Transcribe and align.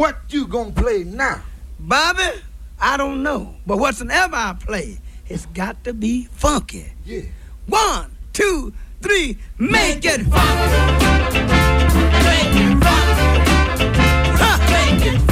What 0.00 0.16
you 0.30 0.46
gonna 0.46 0.72
play 0.72 1.04
now? 1.04 1.42
Bobby, 1.78 2.22
I 2.80 2.96
don't 2.96 3.22
know. 3.22 3.56
But 3.66 3.76
whatsoever 3.76 4.34
I 4.34 4.56
play, 4.58 4.98
it's 5.26 5.44
got 5.44 5.84
to 5.84 5.92
be 5.92 6.24
funky. 6.32 6.86
Yeah. 7.04 7.24
One, 7.66 8.16
two, 8.32 8.72
three, 9.02 9.36
make 9.58 10.02
it 10.06 10.22
funky. 10.22 10.38
Make 12.24 12.56
it 12.64 12.82
funky. 12.82 13.90
Huh. 14.40 14.58
Make 14.72 15.04
it 15.04 15.18
funky. 15.18 15.29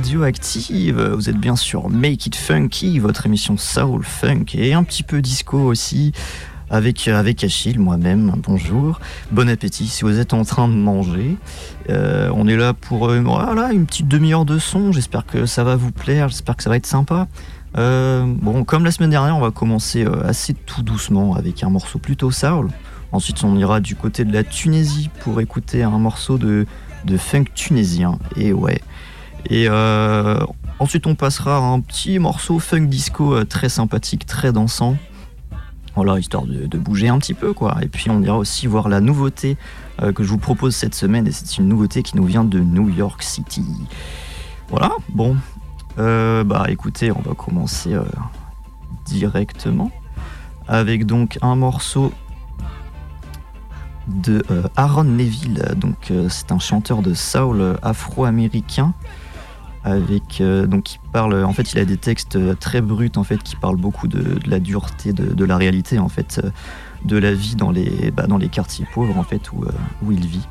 Radioactive, 0.00 0.98
vous 1.14 1.28
êtes 1.28 1.36
bien 1.36 1.56
sur 1.56 1.90
Make 1.90 2.24
It 2.24 2.34
Funky, 2.34 2.98
votre 2.98 3.26
émission 3.26 3.58
Soul 3.58 4.02
Funk 4.02 4.46
et 4.54 4.72
un 4.72 4.82
petit 4.82 5.02
peu 5.02 5.20
disco 5.20 5.58
aussi 5.58 6.12
avec, 6.70 7.06
avec 7.06 7.44
Achille, 7.44 7.78
moi-même, 7.78 8.32
bonjour, 8.38 8.98
bon 9.30 9.46
appétit 9.50 9.88
si 9.88 10.04
vous 10.04 10.18
êtes 10.18 10.32
en 10.32 10.44
train 10.44 10.68
de 10.68 10.72
manger. 10.72 11.36
Euh, 11.90 12.30
on 12.34 12.48
est 12.48 12.56
là 12.56 12.72
pour 12.72 13.10
euh, 13.10 13.20
voilà, 13.20 13.74
une 13.74 13.84
petite 13.84 14.08
demi-heure 14.08 14.46
de 14.46 14.58
son, 14.58 14.90
j'espère 14.90 15.26
que 15.26 15.44
ça 15.44 15.64
va 15.64 15.76
vous 15.76 15.92
plaire, 15.92 16.30
j'espère 16.30 16.56
que 16.56 16.62
ça 16.62 16.70
va 16.70 16.76
être 16.76 16.86
sympa. 16.86 17.28
Euh, 17.76 18.24
bon, 18.26 18.64
comme 18.64 18.86
la 18.86 18.92
semaine 18.92 19.10
dernière, 19.10 19.36
on 19.36 19.40
va 19.42 19.50
commencer 19.50 20.06
assez 20.24 20.54
tout 20.54 20.82
doucement 20.82 21.34
avec 21.34 21.62
un 21.62 21.68
morceau 21.68 21.98
plutôt 21.98 22.30
soul. 22.30 22.70
Ensuite, 23.12 23.44
on 23.44 23.54
ira 23.54 23.80
du 23.80 23.96
côté 23.96 24.24
de 24.24 24.32
la 24.32 24.44
Tunisie 24.44 25.10
pour 25.20 25.42
écouter 25.42 25.82
un 25.82 25.98
morceau 25.98 26.38
de, 26.38 26.64
de 27.04 27.16
funk 27.18 27.44
tunisien. 27.54 28.18
Et 28.36 28.54
ouais. 28.54 28.80
Et 29.48 29.66
euh, 29.68 30.38
ensuite, 30.78 31.06
on 31.06 31.14
passera 31.14 31.56
à 31.56 31.60
un 31.60 31.80
petit 31.80 32.18
morceau 32.18 32.58
funk 32.58 32.86
disco 32.86 33.34
euh, 33.34 33.44
très 33.44 33.68
sympathique, 33.68 34.26
très 34.26 34.52
dansant. 34.52 34.96
Voilà, 35.96 36.18
histoire 36.18 36.44
de, 36.44 36.78
bouger 36.78 37.08
un 37.08 37.18
petit 37.18 37.34
peu, 37.34 37.52
quoi. 37.52 37.78
Et 37.82 37.88
puis, 37.88 38.10
on 38.10 38.22
ira 38.22 38.36
aussi 38.36 38.66
voir 38.66 38.88
la 38.88 39.00
nouveauté 39.00 39.56
euh, 40.02 40.12
que 40.12 40.22
je 40.22 40.28
vous 40.28 40.38
propose 40.38 40.74
cette 40.74 40.94
semaine. 40.94 41.26
Et 41.26 41.32
c'est 41.32 41.58
une 41.58 41.68
nouveauté 41.68 42.02
qui 42.02 42.16
nous 42.16 42.24
vient 42.24 42.44
de 42.44 42.60
New 42.60 42.88
York 42.88 43.22
City. 43.22 43.64
Voilà, 44.68 44.92
bon. 45.08 45.36
Bah, 45.96 46.64
écoutez, 46.68 47.12
on 47.12 47.20
va 47.20 47.34
commencer 47.34 47.94
directement 49.04 49.90
avec 50.66 51.04
donc 51.04 51.38
un 51.42 51.56
morceau 51.56 52.10
de 54.06 54.42
Aaron 54.76 55.04
Neville. 55.04 55.74
Donc, 55.76 56.10
c'est 56.30 56.52
un 56.52 56.58
chanteur 56.58 57.02
de 57.02 57.12
soul 57.12 57.76
afro-américain 57.82 58.94
avec 59.84 60.40
euh, 60.40 60.66
donc 60.66 60.84
qui 60.84 60.98
parle. 61.12 61.44
En 61.44 61.52
fait, 61.52 61.72
il 61.72 61.78
a 61.78 61.84
des 61.84 61.96
textes 61.96 62.36
euh, 62.36 62.54
très 62.54 62.80
bruts 62.80 63.12
en 63.16 63.24
fait 63.24 63.42
qui 63.42 63.56
parlent 63.56 63.76
beaucoup 63.76 64.08
de, 64.08 64.38
la 64.46 64.60
dureté 64.60 65.12
de, 65.12 65.44
la 65.44 65.56
réalité 65.56 65.98
en 65.98 66.08
fait 66.08 66.40
euh, 66.42 66.50
de 67.04 67.16
la 67.16 67.32
vie 67.32 67.56
dans 67.56 67.70
les 67.70 68.10
bah, 68.10 68.26
dans 68.26 68.38
les 68.38 68.48
quartiers 68.48 68.86
pauvres 68.92 69.16
en 69.16 69.22
fait 69.24 69.52
où 69.52 69.64
où 70.02 70.12
il 70.12 70.26
vit. 70.26 70.46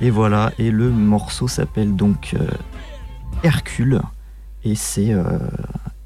Et 0.00 0.10
voilà. 0.10 0.52
Et 0.58 0.70
le 0.70 0.90
morceau 0.90 1.48
s'appelle 1.48 1.96
donc 1.96 2.34
Hercule 3.42 4.02
et 4.64 4.74
c'est 4.74 5.14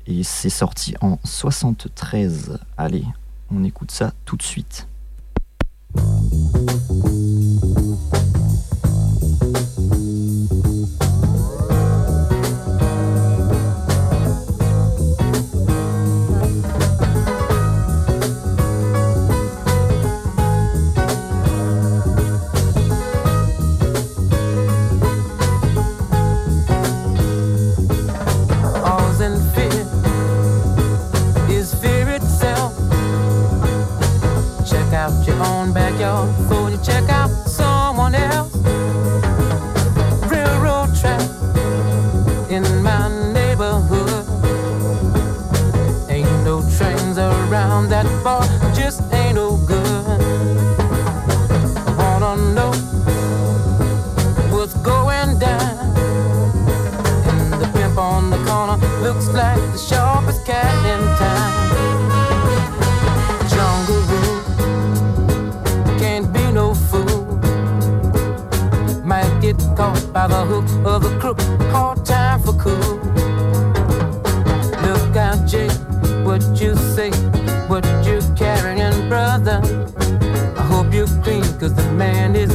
et 0.06 0.22
c'est 0.22 0.50
sorti 0.50 0.94
en 1.00 1.18
73. 1.24 2.58
Allez, 2.76 3.04
on 3.50 3.64
écoute 3.64 3.90
ça 3.90 4.12
tout 4.24 4.36
de 4.36 4.42
suite. 4.42 4.86
The 58.30 58.36
the 58.36 58.44
corner 58.44 58.76
looks 59.02 59.28
like 59.28 59.60
the 59.72 59.78
sharpest 59.78 60.44
cat 60.46 60.74
in 60.92 61.00
town. 61.16 61.52
Jungle 63.52 64.02
rule 64.10 64.40
can't 65.98 66.32
be 66.32 66.52
no 66.52 66.74
fool. 66.74 67.36
Might 69.04 69.40
get 69.40 69.56
caught 69.76 70.12
by 70.12 70.26
the 70.26 70.44
hook 70.44 70.68
of 70.84 71.02
the 71.02 71.18
crook. 71.20 71.40
Hard 71.72 72.04
time 72.04 72.40
for 72.42 72.54
cool. 72.54 72.96
Look 74.86 75.16
out, 75.16 75.46
Jake, 75.46 75.70
what 76.24 76.42
you 76.60 76.74
say, 76.94 77.10
what 77.68 77.84
you 78.04 78.20
carrying, 78.36 79.08
brother. 79.08 79.60
I 80.56 80.62
hope 80.62 80.92
you're 80.92 81.06
clean, 81.22 81.44
cause 81.58 81.74
the 81.74 81.90
man 81.92 82.34
is 82.34 82.54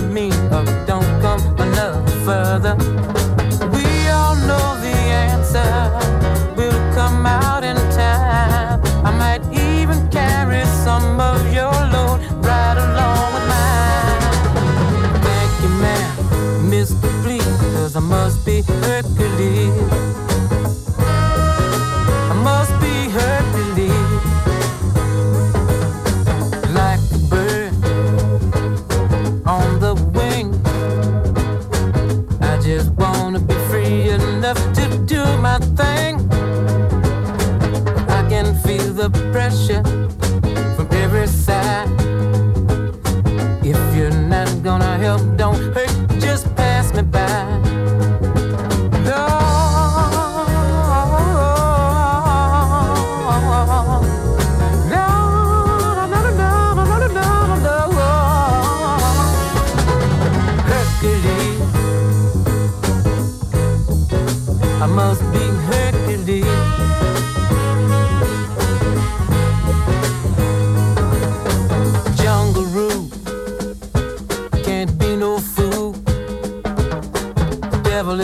to 34.55 34.97
do 35.05 35.23
my 35.37 35.59
thing. 35.77 36.20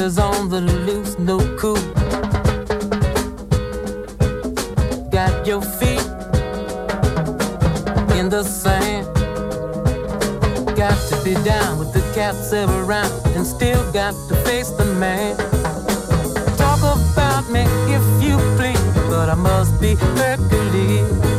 Is 0.07 0.19
on 0.19 0.47
the 0.47 0.61
loose, 0.61 1.19
no 1.19 1.37
cool. 1.57 1.75
Got 5.11 5.45
your 5.45 5.61
feet 5.61 6.07
in 8.17 8.29
the 8.29 8.41
sand. 8.43 9.05
Got 10.77 10.97
to 11.09 11.21
be 11.25 11.33
down 11.43 11.77
with 11.77 11.91
the 11.91 11.99
cats 12.15 12.53
around 12.53 13.11
and 13.35 13.45
still 13.45 13.83
got 13.91 14.13
to 14.29 14.35
face 14.45 14.69
the 14.69 14.85
man. 14.85 15.35
Talk 16.55 16.79
about 16.79 17.49
me 17.51 17.65
if 17.93 18.23
you 18.23 18.37
please, 18.55 18.79
but 19.09 19.27
I 19.29 19.35
must 19.35 19.81
be. 19.81 19.95
Hercules. 19.95 21.36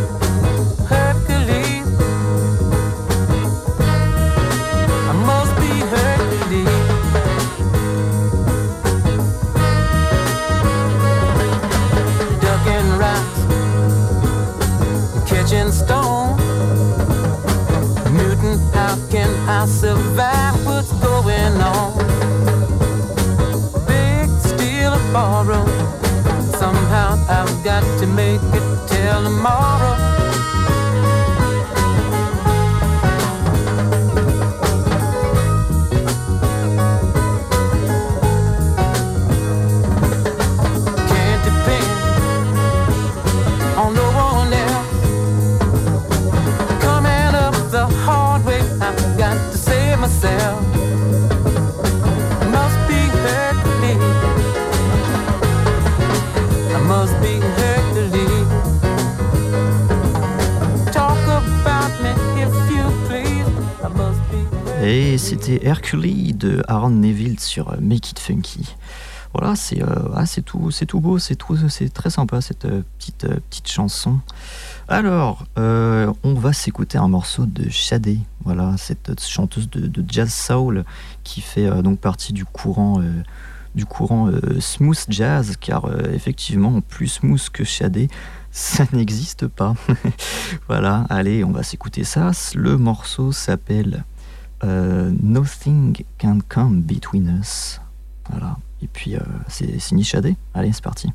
the 29.29 29.43
mall. 29.43 29.78
C'était 65.49 65.67
Hercules 65.67 66.37
de 66.37 66.63
Aaron 66.69 66.91
Neville 66.91 67.41
sur 67.41 67.75
Make 67.81 68.11
It 68.11 68.19
Funky. 68.19 68.77
Voilà, 69.33 69.57
c'est 69.57 69.83
euh, 69.83 69.87
ah, 70.15 70.25
tout, 70.45 70.71
c'est 70.71 70.85
tout 70.85 71.01
beau, 71.01 71.19
c'est 71.19 71.39
c'est 71.69 71.93
très 71.93 72.11
sympa 72.11 72.41
cette 72.43 72.67
euh, 72.67 72.83
petite 72.99 73.25
euh, 73.25 73.41
petite 73.49 73.69
chanson. 73.69 74.19
Alors, 74.89 75.47
on 75.57 76.35
va 76.35 76.53
s'écouter 76.53 76.99
un 76.99 77.09
morceau 77.09 77.47
de 77.47 77.69
Shadé, 77.71 78.19
voilà, 78.45 78.75
cette 78.79 79.21
chanteuse 79.23 79.69
de, 79.71 80.05
jazz 80.09 80.33
soul 80.33 80.85
qui 81.25 81.41
fait 81.41 81.83
donc 81.83 81.99
partie 81.99 82.33
du 82.33 82.45
courant 82.47 83.03
du 83.75 83.85
courant 83.85 84.31
smooth 84.61 85.05
jazz, 85.11 85.57
car 85.61 85.91
effectivement, 86.11 86.81
plus 86.81 87.09
smooth 87.09 87.51
que 87.51 87.65
Shadé, 87.65 88.09
ça 88.51 88.85
n'existe 88.95 89.47
pas. 89.47 89.75
voilà, 90.69 91.05
allez, 91.11 91.45
on 91.45 91.53
va 91.53 91.63
s'écouter 91.63 92.05
ça. 92.05 92.31
Le 92.55 92.79
morceau 92.79 93.31
s'appelle 93.31 94.05
Nothing 94.63 96.05
Can 96.19 96.39
Come 96.49 96.83
Between 96.83 97.39
Us. 97.41 97.81
Voilà. 98.31 98.57
Et 98.83 98.89
puis 98.89 99.17
euh, 99.17 99.21
c'est 99.49 99.79
signé 99.79 100.05
Shadé. 100.05 100.37
Allez, 100.55 100.73
c'est 100.73 100.85
parti. 100.85 101.13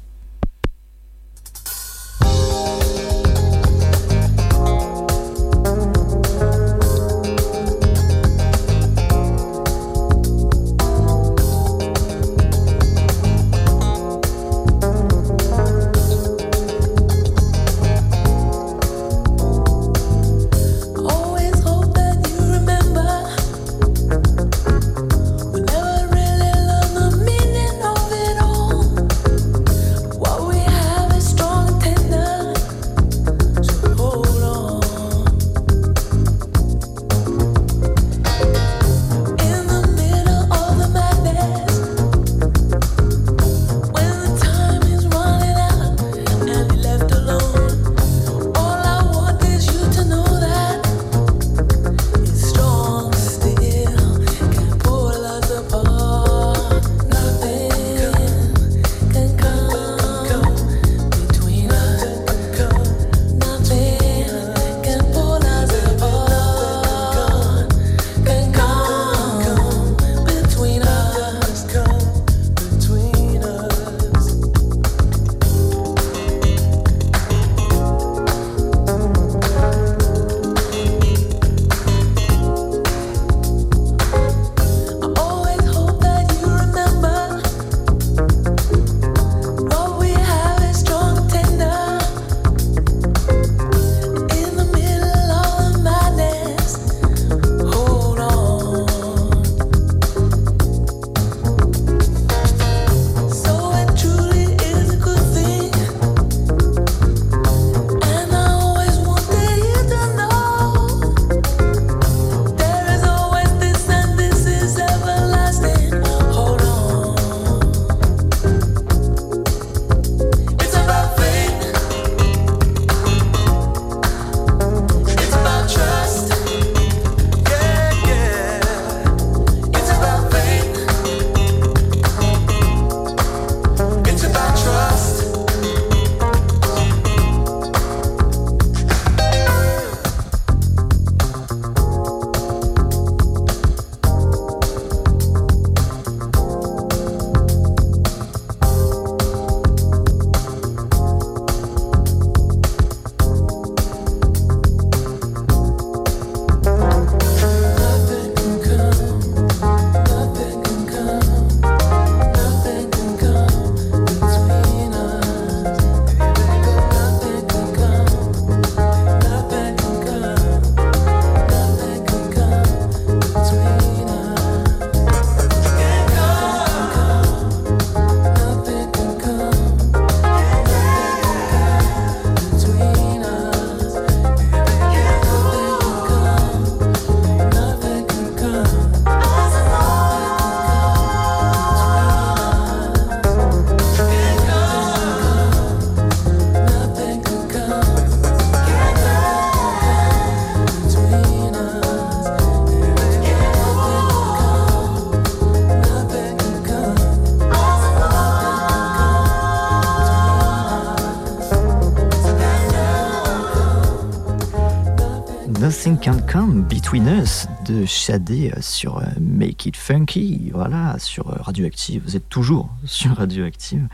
De 217.64 217.86
Shadé 217.86 218.52
euh, 218.52 218.62
sur 218.62 218.98
euh, 218.98 219.04
Make 219.20 219.66
It 219.66 219.78
Funky, 219.78 220.52
voilà, 220.54 220.98
sur 221.00 221.30
euh, 221.30 221.36
Radioactive. 221.40 222.04
Vous 222.06 222.16
êtes 222.16 222.28
toujours 222.30 222.70
sur 222.86 223.16
Radioactive. 223.16 223.88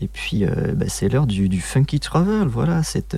Et 0.00 0.08
puis, 0.08 0.44
bah, 0.46 0.86
c'est 0.88 1.10
l'heure 1.10 1.26
du, 1.26 1.60
Funky 1.60 2.00
Travel, 2.00 2.48
voilà, 2.48 2.82
cette, 2.82 3.16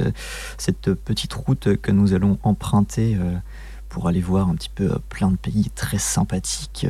cette 0.59 0.93
petite 0.93 1.33
route 1.33 1.77
que 1.77 1.93
nous 1.93 2.15
allons 2.15 2.37
emprunter 2.43 3.17
pour 3.89 4.09
aller 4.09 4.21
voir 4.21 4.49
un 4.49 4.57
petit 4.57 4.73
peu 4.75 4.99
plein 5.09 5.31
de 5.31 5.37
pays 5.37 5.71
très 5.71 5.99
sympathiques. 5.99 6.85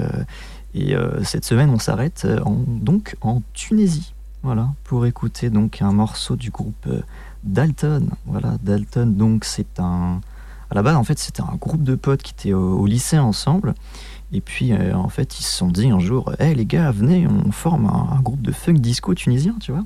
Et 0.74 0.94
cette 1.22 1.44
semaine, 1.44 1.68
on 1.68 1.78
s'arrête 1.78 2.26
donc 2.66 3.16
en 3.20 3.42
Tunisie, 3.52 4.14
voilà, 4.42 4.72
pour 4.84 5.04
écouter 5.04 5.50
donc 5.50 5.82
un 5.82 5.92
morceau 5.92 6.34
du 6.34 6.50
groupe 6.50 6.88
Dalton. 7.44 8.08
Voilà, 8.24 8.56
Dalton, 8.62 9.14
donc 9.14 9.44
c'est 9.44 9.78
un 9.78 10.22
à 10.70 10.74
la 10.74 10.82
base, 10.82 10.96
en 10.96 11.04
fait, 11.04 11.18
c'était 11.18 11.42
un 11.42 11.56
groupe 11.60 11.82
de 11.82 11.94
potes 11.94 12.22
qui 12.22 12.32
étaient 12.32 12.52
au, 12.52 12.86
lycée 12.86 13.18
ensemble. 13.18 13.74
Et 14.32 14.40
puis, 14.40 14.72
euh, 14.72 14.94
en 14.94 15.08
fait, 15.08 15.38
ils 15.38 15.44
se 15.44 15.56
sont 15.56 15.68
dit 15.68 15.90
un 15.90 15.98
jour, 15.98 16.32
hé 16.38 16.54
les 16.54 16.66
gars, 16.66 16.90
venez, 16.90 17.26
on 17.26 17.52
forme 17.52 17.86
un, 17.86 18.20
groupe 18.20 18.42
de 18.42 18.52
funk 18.52 18.74
disco 18.74 19.14
tunisien, 19.14 19.56
tu 19.60 19.72
vois. 19.72 19.84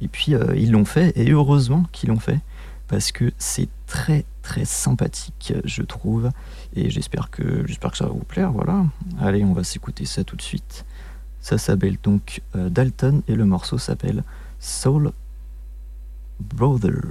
Et 0.00 0.08
puis, 0.08 0.34
euh, 0.34 0.54
ils 0.56 0.72
l'ont 0.72 0.84
fait, 0.84 1.16
et 1.16 1.30
heureusement 1.30 1.84
qu'ils 1.92 2.08
l'ont 2.08 2.18
fait, 2.18 2.40
parce 2.88 3.12
que 3.12 3.32
c'est 3.38 3.68
très, 3.86 4.24
très 4.42 4.64
sympathique, 4.64 5.54
je 5.64 5.82
trouve. 5.82 6.30
Et 6.74 6.90
j'espère 6.90 7.30
que, 7.30 7.66
j'espère 7.66 7.92
que 7.92 7.96
ça 7.96 8.06
va 8.06 8.12
vous 8.12 8.18
plaire, 8.18 8.52
voilà. 8.52 8.84
Allez, 9.20 9.44
on 9.44 9.52
va 9.52 9.64
s'écouter 9.64 10.04
ça 10.04 10.24
tout 10.24 10.36
de 10.36 10.42
suite. 10.42 10.84
Ça 11.40 11.58
s'appelle 11.58 11.96
donc 12.02 12.42
euh, 12.56 12.68
Dalton, 12.68 13.22
et 13.28 13.34
le 13.34 13.44
morceau 13.44 13.78
s'appelle 13.78 14.24
Soul 14.58 15.12
Brother. 16.40 17.02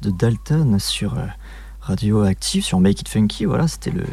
De 0.00 0.10
Dalton 0.10 0.78
sur 0.78 1.18
euh, 1.18 1.26
Radioactive, 1.80 2.64
sur 2.64 2.80
Make 2.80 3.00
It 3.00 3.08
Funky. 3.08 3.44
Voilà, 3.44 3.68
c'était 3.68 3.90
le, 3.90 4.04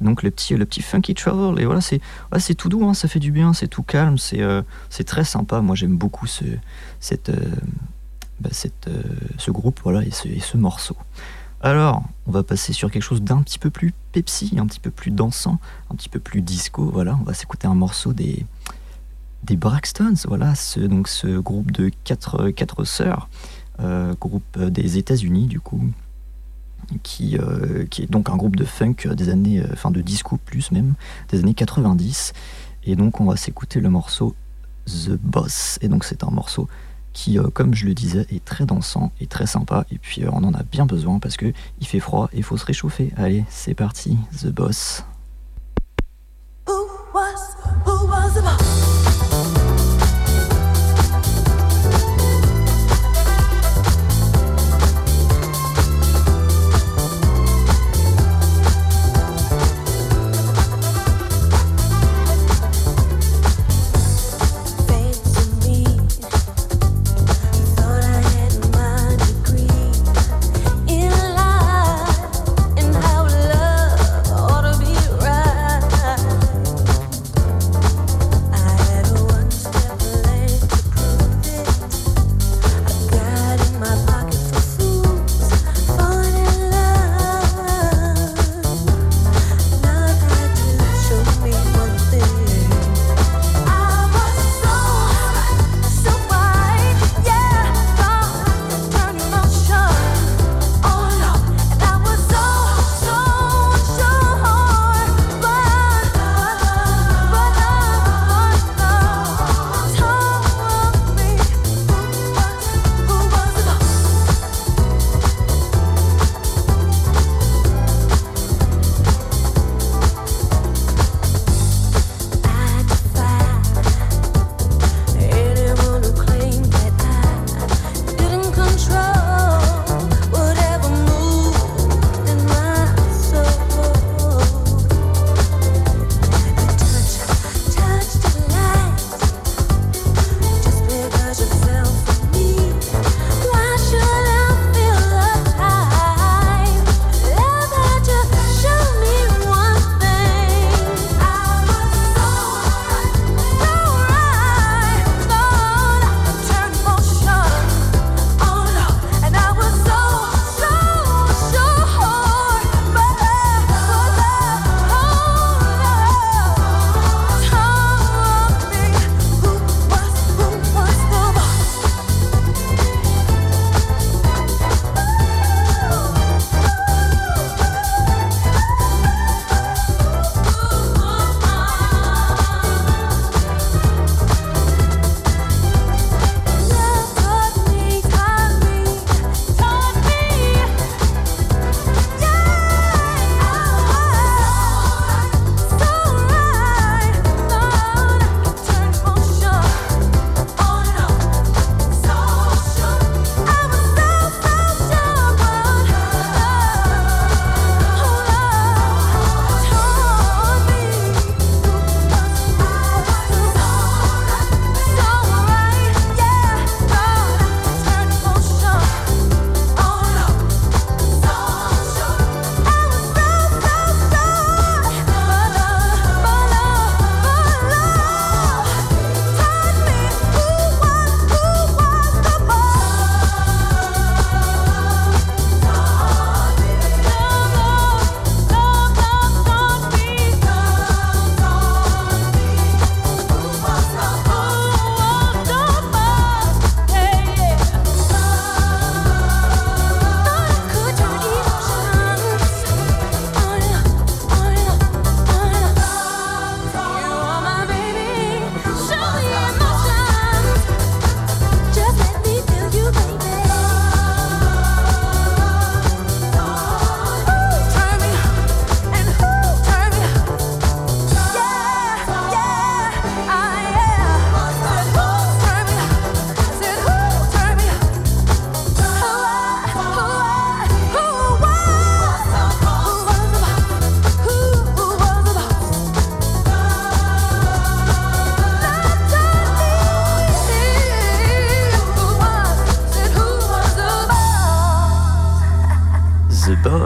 donc 0.00 0.22
le 0.22 0.30
petit, 0.30 0.56
le 0.56 0.66
petit 0.66 0.82
Funky 0.82 1.14
Travel. 1.14 1.60
Et 1.60 1.64
voilà, 1.64 1.80
c'est, 1.80 2.00
c'est 2.38 2.54
tout 2.54 2.68
doux, 2.68 2.86
hein, 2.86 2.94
ça 2.94 3.08
fait 3.08 3.20
du 3.20 3.32
bien, 3.32 3.52
c'est 3.52 3.68
tout 3.68 3.82
calme, 3.82 4.18
c'est, 4.18 4.42
euh, 4.42 4.62
c'est 4.88 5.04
très 5.04 5.24
sympa. 5.24 5.60
Moi, 5.60 5.74
j'aime 5.76 5.96
beaucoup 5.96 6.26
ce, 6.26 6.44
cette, 6.98 7.30
euh, 7.30 7.54
bah, 8.40 8.50
cette, 8.52 8.88
ce 9.38 9.50
groupe, 9.50 9.80
voilà, 9.82 10.02
et 10.02 10.10
ce, 10.10 10.28
et 10.28 10.40
ce 10.40 10.56
morceau. 10.56 10.96
Alors, 11.62 12.02
on 12.26 12.30
va 12.30 12.42
passer 12.42 12.72
sur 12.72 12.90
quelque 12.90 13.02
chose 13.02 13.22
d'un 13.22 13.42
petit 13.42 13.58
peu 13.58 13.70
plus 13.70 13.92
Pepsi, 14.12 14.56
un 14.58 14.66
petit 14.66 14.80
peu 14.80 14.90
plus 14.90 15.10
dansant, 15.10 15.58
un 15.90 15.94
petit 15.94 16.08
peu 16.08 16.18
plus 16.18 16.40
disco. 16.40 16.90
Voilà, 16.90 17.18
on 17.20 17.24
va 17.24 17.34
s'écouter 17.34 17.66
un 17.66 17.74
morceau 17.74 18.12
des 18.12 18.46
des 19.42 19.56
Braxtons, 19.56 20.14
voilà, 20.26 20.54
ce, 20.54 20.80
donc 20.80 21.08
ce 21.08 21.38
groupe 21.38 21.70
de 21.70 21.90
quatre, 22.04 22.50
quatre 22.50 22.84
sœurs, 22.84 23.30
groupe 24.18 24.58
des 24.58 24.98
États-Unis 24.98 25.46
du 25.46 25.60
coup, 25.60 25.82
qui, 27.02 27.38
euh, 27.38 27.86
qui 27.86 28.02
est 28.02 28.10
donc 28.10 28.30
un 28.30 28.36
groupe 28.36 28.56
de 28.56 28.64
funk 28.64 28.96
des 29.14 29.28
années, 29.28 29.62
enfin 29.72 29.90
de 29.90 30.00
disco 30.00 30.38
plus 30.44 30.72
même, 30.72 30.94
des 31.28 31.40
années 31.40 31.54
90. 31.54 32.32
Et 32.84 32.96
donc 32.96 33.20
on 33.20 33.24
va 33.24 33.36
s'écouter 33.36 33.80
le 33.80 33.90
morceau 33.90 34.34
The 34.86 35.10
Boss. 35.10 35.78
Et 35.82 35.88
donc 35.88 36.04
c'est 36.04 36.24
un 36.24 36.30
morceau 36.30 36.68
qui, 37.12 37.38
comme 37.54 37.74
je 37.74 37.86
le 37.86 37.94
disais, 37.94 38.26
est 38.30 38.44
très 38.44 38.66
dansant 38.66 39.12
et 39.20 39.26
très 39.26 39.46
sympa. 39.46 39.84
Et 39.90 39.98
puis 39.98 40.22
on 40.30 40.44
en 40.44 40.54
a 40.54 40.62
bien 40.62 40.86
besoin 40.86 41.18
parce 41.18 41.36
que 41.36 41.52
il 41.80 41.86
fait 41.86 42.00
froid 42.00 42.28
et 42.32 42.38
il 42.38 42.42
faut 42.42 42.56
se 42.56 42.64
réchauffer. 42.64 43.12
Allez, 43.16 43.44
c'est 43.48 43.74
parti, 43.74 44.16
The 44.40 44.48
Boss. 44.48 45.04
who 47.84 48.06
was 48.06 48.34
the 48.34 48.42
boss? 48.42 48.99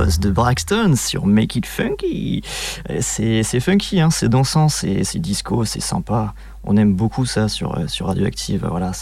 De 0.05 0.31
Braxton 0.31 0.95
sur 0.97 1.27
Make 1.27 1.57
It 1.57 1.67
Funky. 1.67 2.43
C'est 3.01 3.61
funky, 3.61 4.01
hein, 4.01 4.11
c'est 4.11 4.29
dansant, 4.29 4.69
c'est 4.69 5.17
disco, 5.17 5.65
c'est 5.65 5.81
sympa. 5.81 6.35
On 6.63 6.77
aime 6.77 6.95
beaucoup 6.95 7.25
ça 7.27 7.49
sur, 7.49 7.79
euh, 7.79 7.87
sur 7.87 8.07
Radioactive. 8.07 8.67
Voilà, 8.69 8.93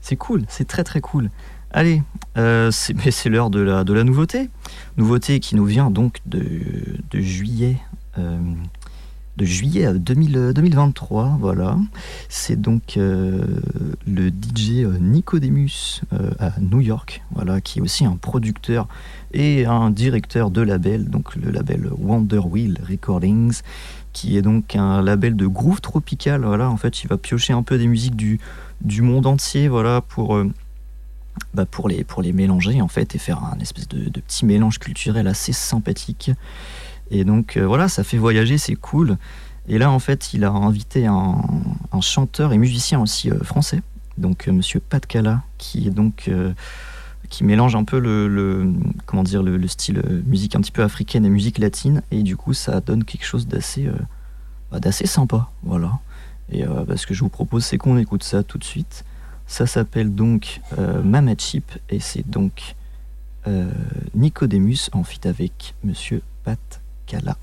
c'est 0.00 0.16
cool, 0.16 0.44
c'est 0.48 0.66
très 0.66 0.84
très 0.84 1.00
cool. 1.00 1.30
Allez, 1.72 2.02
euh, 2.38 2.70
c'est 2.70 3.28
l'heure 3.28 3.50
de 3.50 3.60
la, 3.60 3.84
de 3.84 3.92
la 3.92 4.04
nouveauté. 4.04 4.48
Nouveauté 4.96 5.40
qui 5.40 5.56
nous 5.56 5.64
vient 5.64 5.90
donc 5.90 6.18
de, 6.26 6.42
de 7.10 7.20
juillet. 7.20 7.78
Euh, 8.18 8.38
de 9.36 9.44
juillet 9.44 9.92
2000, 9.94 10.52
2023. 10.54 11.38
Voilà. 11.40 11.76
C'est 12.28 12.60
donc 12.60 12.96
le 12.96 14.28
DJ 14.28 14.86
Nicodemus 15.00 16.02
à 16.38 16.52
New 16.60 16.80
York, 16.80 17.22
voilà, 17.32 17.60
qui 17.60 17.78
est 17.78 17.82
aussi 17.82 18.04
un 18.04 18.16
producteur 18.16 18.88
et 19.32 19.66
un 19.66 19.90
directeur 19.90 20.50
de 20.50 20.62
label, 20.62 21.10
donc 21.10 21.34
le 21.36 21.50
label 21.50 21.90
Wonder 21.98 22.38
Wheel 22.38 22.78
Recordings, 22.88 23.60
qui 24.12 24.38
est 24.38 24.42
donc 24.42 24.76
un 24.76 25.02
label 25.02 25.36
de 25.36 25.46
groove 25.46 25.80
tropical. 25.80 26.44
Voilà, 26.44 26.70
en 26.70 26.76
fait, 26.76 27.02
il 27.02 27.08
va 27.08 27.18
piocher 27.18 27.52
un 27.52 27.62
peu 27.62 27.76
des 27.76 27.88
musiques 27.88 28.16
du, 28.16 28.40
du 28.80 29.02
monde 29.02 29.26
entier, 29.26 29.68
voilà, 29.68 30.00
pour, 30.00 30.36
euh, 30.36 30.50
bah 31.52 31.66
pour, 31.66 31.88
les, 31.88 32.04
pour 32.04 32.22
les 32.22 32.32
mélanger 32.32 32.80
en 32.80 32.88
fait 32.88 33.14
et 33.14 33.18
faire 33.18 33.44
un 33.44 33.58
espèce 33.58 33.88
de, 33.88 34.08
petit 34.20 34.46
mélange 34.46 34.78
culturel 34.78 35.26
assez 35.26 35.52
sympathique. 35.52 36.30
Et 37.10 37.24
donc 37.24 37.56
euh, 37.56 37.66
voilà, 37.66 37.88
ça 37.88 38.04
fait 38.04 38.18
voyager, 38.18 38.58
c'est 38.58 38.74
cool. 38.74 39.16
Et 39.66 39.78
là, 39.78 39.90
en 39.90 39.98
fait, 39.98 40.34
il 40.34 40.44
a 40.44 40.50
invité 40.50 41.06
un, 41.06 41.40
chanteur 42.00 42.52
et 42.52 42.58
musicien 42.58 43.00
aussi 43.00 43.30
euh, 43.30 43.38
français, 43.42 43.82
donc 44.18 44.48
Monsieur 44.48 44.80
Pat 44.80 45.04
Cala, 45.06 45.42
qui 45.58 45.90
mélange 47.44 47.74
un 47.74 47.84
peu 47.84 47.98
le, 47.98 48.72
comment 49.06 49.22
dire 49.22 49.42
le, 49.42 49.66
style 49.66 49.98
euh, 49.98 50.22
musique 50.26 50.54
un 50.54 50.60
petit 50.60 50.70
peu 50.70 50.82
africaine 50.82 51.24
et 51.24 51.30
musique 51.30 51.58
latine. 51.58 52.02
Et 52.10 52.22
du 52.22 52.36
coup 52.36 52.54
ça 52.54 52.80
donne 52.80 53.04
quelque 53.04 53.24
chose 53.24 53.46
d'assez 53.46 53.86
euh, 53.86 53.94
bah, 54.70 54.80
d'assez 54.80 55.06
sympa 55.06 55.50
voilà. 55.62 55.98
Et 56.50 56.64
euh, 56.64 56.84
bah, 56.86 56.96
ce 56.96 57.06
que 57.06 57.14
je 57.14 57.20
vous 57.20 57.28
propose 57.28 57.64
c'est 57.64 57.78
qu'on 57.78 57.98
écoute 57.98 58.22
ça 58.22 58.42
tout 58.42 58.58
de 58.58 58.64
suite. 58.64 59.04
Ça 59.46 59.66
s'appelle 59.66 60.14
donc 60.14 60.62
Mama 61.04 61.34
Chip 61.36 61.70
et 61.90 62.00
c'est 62.00 62.26
donc 62.26 62.74
Nicodemus 64.14 64.88
en 64.94 65.04
fit 65.04 65.20
avec 65.28 65.74
Monsieur 65.84 66.22
Pat 66.44 66.80
Kala. 67.06 67.36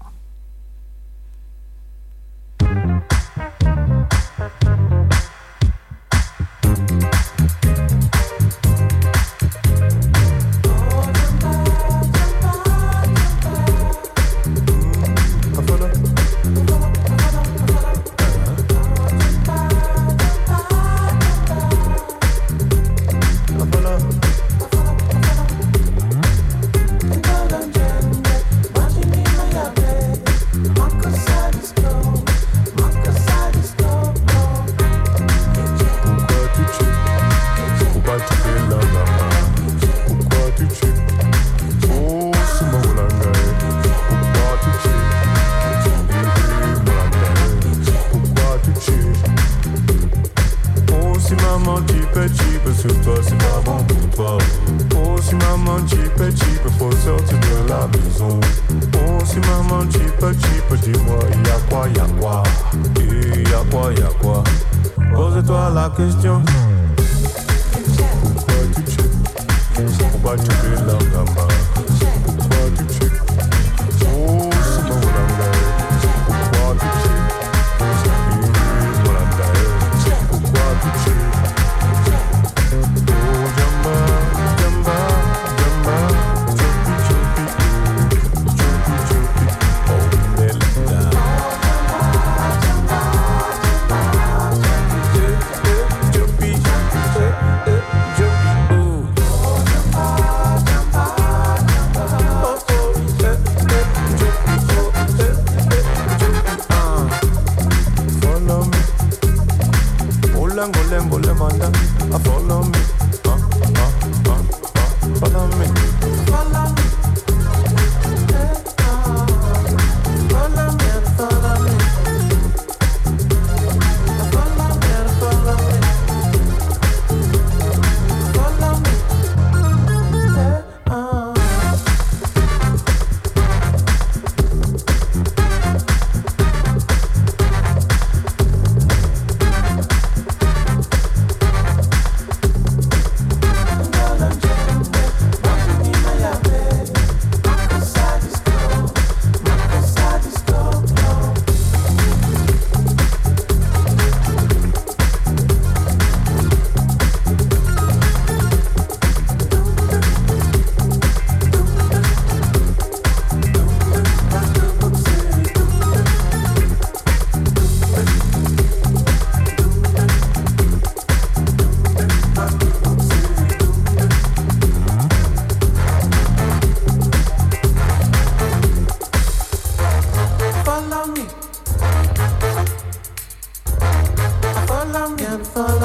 down 185.31 185.45
for 185.45 185.80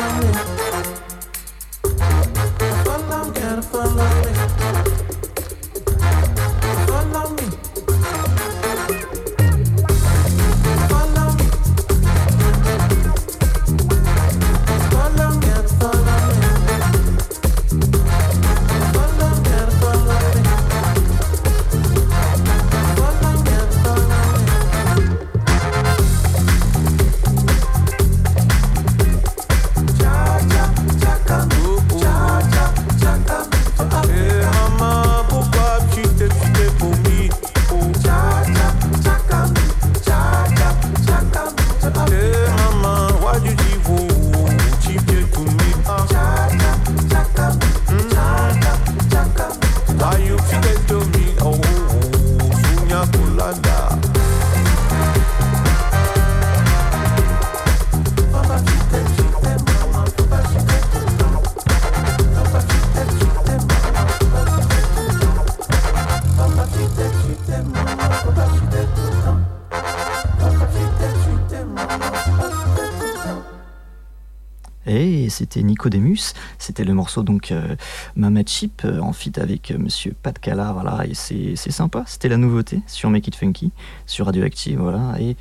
c'était 75.36 75.62
Nicodemus. 75.62 76.32
C'était 76.58 76.84
le 76.84 76.94
morceau 76.94 77.22
donc 77.22 77.52
euh, 77.52 77.76
Mama 78.14 78.40
Chip 78.46 78.82
euh, 78.84 79.00
en 79.00 79.12
feat 79.12 79.38
avec 79.38 79.70
euh, 79.70 79.78
Monsieur 79.78 80.14
Pat 80.22 80.38
Cala, 80.38 80.72
voilà, 80.72 81.06
et 81.06 81.14
c'est 81.14 81.56
sympa. 81.70 82.04
C'était 82.06 82.28
la 82.28 82.38
nouveauté 82.38 82.80
sur 82.86 83.10
Make 83.10 83.28
It 83.28 83.36
Funky, 83.36 83.72
sur 84.06 84.26
Radioactive, 84.26 84.78
voilà. 84.80 85.14
Et 85.20 85.36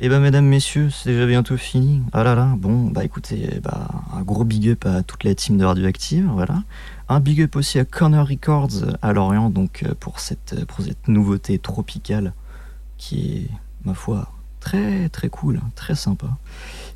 et 0.00 0.08
bah 0.08 0.18
mesdames, 0.18 0.46
messieurs, 0.46 0.90
c'est 0.90 1.10
déjà 1.10 1.26
bientôt 1.26 1.56
fini. 1.56 2.02
Ah 2.12 2.24
là 2.24 2.34
là, 2.34 2.54
bon, 2.56 2.88
bah 2.88 3.04
écoutez, 3.04 3.60
bah, 3.62 3.88
un 4.12 4.22
gros 4.22 4.42
big 4.42 4.70
up 4.70 4.84
à 4.84 5.04
toute 5.04 5.22
la 5.22 5.32
team 5.34 5.58
de 5.58 5.64
Radioactive, 5.64 6.28
voilà. 6.32 6.64
Un 7.08 7.20
big 7.20 7.40
up 7.42 7.54
aussi 7.54 7.78
à 7.78 7.84
Corner 7.84 8.26
Records 8.26 8.96
à 9.00 9.12
Lorient, 9.12 9.48
donc 9.50 9.84
pour 10.00 10.18
cette, 10.18 10.64
pour 10.64 10.84
cette 10.84 11.06
nouveauté 11.06 11.58
tropicale 11.58 12.32
qui 12.96 13.36
est, 13.36 13.50
ma 13.84 13.94
foi, 13.94 14.32
très 14.58 15.08
très 15.08 15.28
cool, 15.28 15.60
très 15.76 15.94
sympa. 15.94 16.36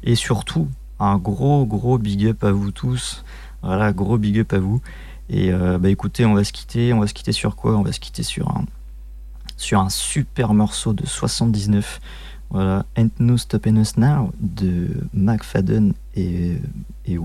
Et 0.03 0.16
surtout, 0.16 0.69
un 0.99 1.19
gros 1.19 1.67
gros 1.67 1.99
big 1.99 2.27
up 2.27 2.45
à 2.45 2.53
vous 2.53 2.71
tous. 2.71 3.25
Voilà, 3.63 3.93
gros 3.93 4.19
big 4.19 4.39
up 4.39 4.53
à 4.53 4.59
vous. 4.59 4.81
Et 5.29 5.53
euh, 5.53 5.79
bah 5.79 5.91
écoutez, 5.91 6.25
on 6.25 6.35
va 6.35 6.45
se 6.45 6.53
quitter. 6.53 6.93
On 6.93 7.01
va 7.01 7.07
se 7.07 7.15
quitter 7.15 7.33
sur 7.33 7.57
quoi? 7.57 7.77
On 7.77 7.83
va 7.83 7.93
se 7.93 8.01
quitter 8.01 8.23
sur 8.23 8.49
un, 8.49 8.65
sur 9.57 9.81
un 9.81 9.89
super 9.89 10.55
morceau 10.55 10.93
de 10.93 11.07
79. 11.07 12.01
Voilà, 12.51 12.87
Ain't 12.97 13.11
No 13.19 13.37
Stopping 13.37 13.77
Us 13.79 13.97
Now 13.97 14.33
de 14.39 14.89
McFadden 15.13 15.95
et, 16.15 16.59
et. 17.07 17.19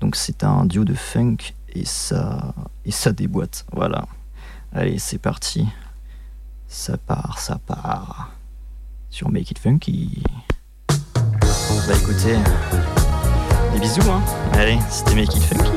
Donc 0.00 0.16
c'est 0.16 0.42
un 0.42 0.66
duo 0.66 0.84
de 0.84 0.94
funk 0.94 1.36
et 1.72 1.84
ça, 1.84 2.54
et 2.84 2.90
ça 2.90 3.12
déboîte. 3.12 3.64
Voilà. 3.72 4.06
Allez, 4.72 4.98
c'est 4.98 5.18
parti. 5.18 5.66
Ça 6.68 6.96
part, 6.96 7.38
ça 7.38 7.58
part. 7.58 8.32
Sur 9.10 9.30
Make 9.30 9.52
It 9.52 9.58
Funky. 9.58 10.22
Bah 11.68 11.94
écoutez, 11.96 12.36
des 13.72 13.80
bisous 13.80 14.00
hein. 14.10 14.22
Allez, 14.54 14.78
c'était 14.88 15.14
Make 15.16 15.34
It 15.34 15.42
Funky. 15.44 15.70